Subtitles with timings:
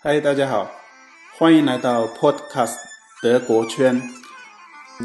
[0.00, 0.70] 嗨，大家好，
[1.36, 2.76] 欢迎来到 Podcast
[3.20, 4.00] 德国圈。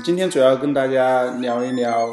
[0.06, 2.08] 今天主要跟大家聊一聊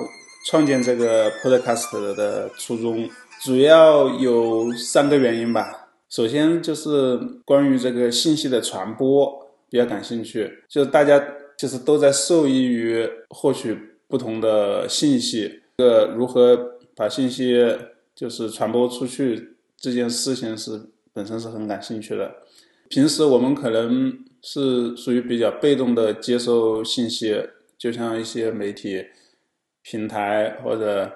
[0.47, 3.07] 创建这个 Podcast 的初衷，
[3.43, 5.91] 主要有三个原因吧。
[6.09, 11.23] 首先就是关于这个信息的传播比较感兴趣，就是大家
[11.59, 13.79] 就是都在受益于获取
[14.09, 17.63] 不同的信息，这个如何把信息
[18.15, 20.81] 就是传播出去这件事情是
[21.13, 22.37] 本身是很感兴趣的。
[22.91, 27.41] 平时我们可能是属于比较被动的接收信息，
[27.79, 29.07] 就像一些媒体
[29.81, 31.09] 平台或者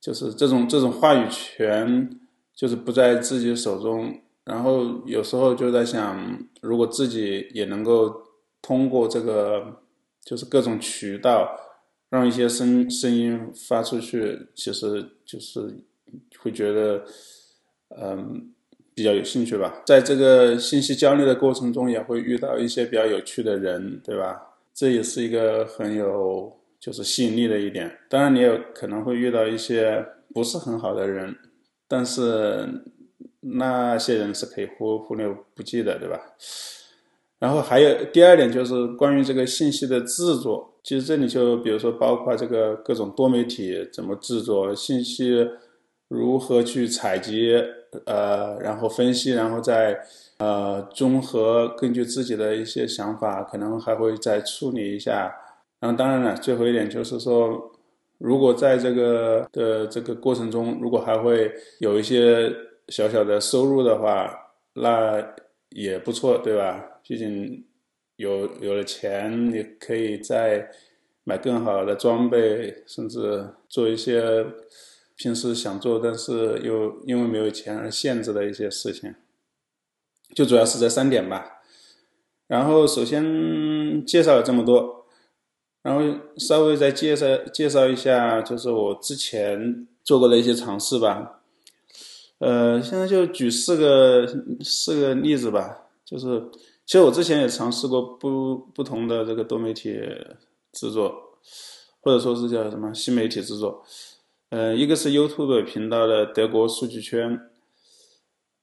[0.00, 2.08] 就是这种这种话语权
[2.54, 4.20] 就是不在自己手中。
[4.44, 8.22] 然后有时候就在想，如果自己也能够
[8.62, 9.82] 通过这个
[10.24, 11.50] 就是各种渠道
[12.10, 15.84] 让一些声声音发出去，其实就是
[16.38, 17.04] 会觉得
[18.00, 18.54] 嗯。
[18.98, 24.56] 比较有兴趣吧，在这个信息交流的过程中，也会遇到一些比较有趣的人，对吧？
[24.74, 27.96] 这也是一个很有就是吸引力的一点。
[28.08, 31.36] 当然，你也可能会遇到一些不是很好的人，
[31.86, 32.68] 但是
[33.38, 36.20] 那些人是可以忽忽略不计的，对吧？
[37.38, 45.48] 然后还有第二点就是关于这个信息的制作，其实这里就比如说包括这个各种多媒体怎么制作信息。
[46.10, 47.52] 如何去采集，
[48.04, 49.98] 呃，然后分析，然后再
[50.38, 55.34] 呃综合，根据自己的一些想法，可能还会再处理一下。
[55.80, 57.72] 然后当然了，最后一点就是说，
[58.18, 62.52] 如果在这个的这个过程中，如果还会有一些
[62.88, 64.30] 小小的收入的话，
[64.74, 65.34] 那
[65.70, 67.00] 也不错，对吧？
[67.02, 67.64] 毕竟
[68.16, 70.68] 有有了钱，你可以再
[71.24, 74.44] 买更好的装备，甚至做一些。
[75.18, 79.14] 平时想做，但是又因为没有钱而限制的一些事情，
[80.32, 81.60] 就主要是这三点吧。
[82.46, 85.06] 然后首先介绍了这么多，
[85.82, 86.00] 然后
[86.36, 91.42] 稍微再介绍介绍一下，就是我之前做过的一些尝试吧。
[92.38, 94.24] 呃，现在就举四个
[94.62, 95.88] 四个例子吧。
[96.04, 96.48] 就是
[96.86, 99.92] 其实我之前也尝试过不不同的这个多媒体
[100.72, 101.12] 制作，
[102.00, 103.84] 或者说是叫什么新媒体制作。
[104.50, 107.38] 呃，一个是 YouTube 频道的德国数据圈，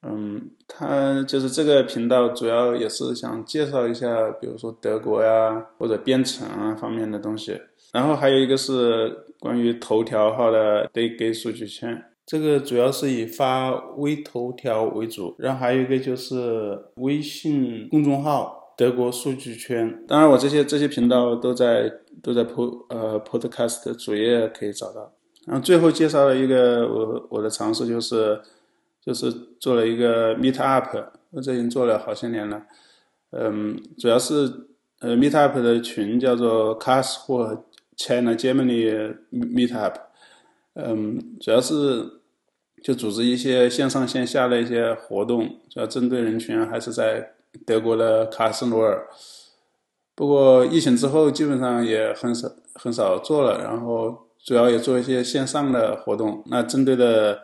[0.02, 7.60] 嗯，它就是这个频道主要也是想介绍一下，比如说德国呀或者编程啊方面的东西。
[7.94, 15.36] 然后还有一个是关于头条号的 DayG 数据圈，这个主要是以发微头条为主。
[15.38, 20.04] 然后还有一个就是微信公众号德国数据圈。
[20.08, 21.92] 当然，我这些这些频道都在
[22.24, 25.14] 都在 Pod 呃 Podcast 主页可以找到。
[25.46, 28.42] 然后最后介绍了一个我我的尝试，就是
[29.00, 30.98] 就是做了一个 Meet Up，
[31.30, 32.64] 我这已经做了好些年了。
[33.30, 34.68] 嗯，主要是
[35.02, 37.64] 呃 Meet Up 的群叫做 Cast 或
[37.96, 40.00] China Germany Meet Up。
[40.74, 42.22] 嗯，主要是
[42.82, 47.34] 就组织一些线上线下的一些活动，主要针对人群还是在
[47.68, 49.08] 德国的卡斯罗尔。
[50.16, 54.25] 不过疫情之后基本上也很少很少做了，然后。
[54.46, 57.42] 主要也做一些线上的活动，那针对的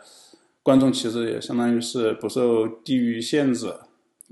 [0.62, 3.74] 观众其实也相当于是不受地域限制，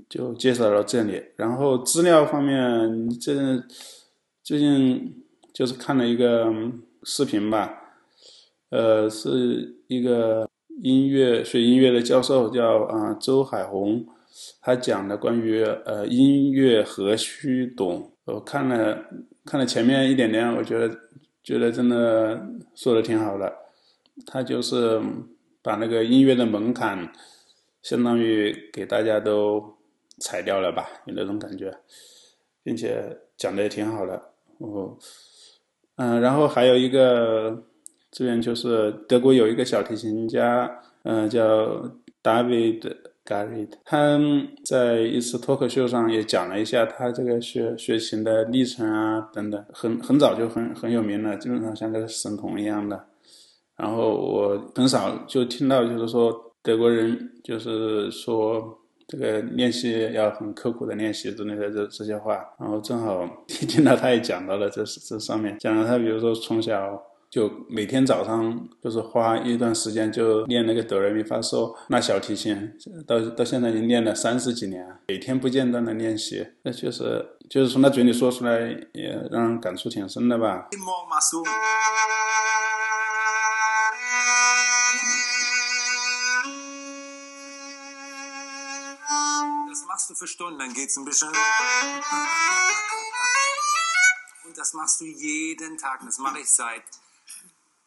[0.08, 1.20] 就介绍到这里。
[1.34, 3.60] 然后资料方面，这
[4.44, 6.46] 最近就是看了一个
[7.02, 7.74] 视频吧，
[8.68, 10.48] 呃，是一个
[10.80, 14.06] 音乐学音乐的教授叫啊周海红，
[14.62, 19.06] 他讲的关于呃音乐何须懂，我看了
[19.44, 21.09] 看了前面一点点，我觉得。
[21.42, 22.40] 觉得真的
[22.74, 23.52] 说的挺好的，
[24.26, 25.00] 他就是
[25.62, 27.10] 把那个音乐的门槛，
[27.82, 29.76] 相当于给大家都
[30.18, 31.74] 踩掉了吧，有那种感觉，
[32.62, 34.14] 并且讲的也挺好的。
[34.58, 34.96] 哦，
[35.96, 37.64] 嗯，然后还有一个
[38.10, 41.90] 这边就是德国有一个小提琴家，嗯，叫
[42.22, 43.09] David。
[43.24, 44.18] Gary，他
[44.64, 53.06] 在一次脱口秀上也讲了一下他这个学学琴的历程啊，等等，很很早就很很有名了，基本上像个神童一样的。
[53.76, 56.32] 然后我很少就听到，就是说
[56.62, 62.42] 德国人就是说这个练习要很刻苦的练习之类的这这些话。
[62.58, 67.09] 然后正好听到他也讲到了这这上面，讲了他比如说从小。
[67.30, 72.76] 就每天早上，就是花一段时间就练那个哆来咪发嗦，那小提琴。
[73.06, 76.44] 到到现在已经练了三十几年，每天不间断的练习。
[76.62, 78.58] 那确实就是从他嘴里说出来，
[78.92, 80.66] 也让人感触挺深的吧。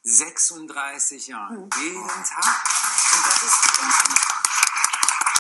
[0.04, 1.70] 36 Jahren.
[1.82, 2.64] Jeden Tag.
[3.14, 4.43] Und das ist ganz einfach.